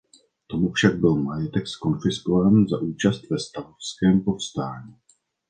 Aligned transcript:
Tomu 0.47 0.71
však 0.71 0.99
byl 0.99 1.15
majetek 1.15 1.67
zkonfiskován 1.67 2.67
za 2.67 2.77
účast 2.81 3.29
ve 3.29 3.39
stavovském 3.39 4.21
povstání. 4.21 4.95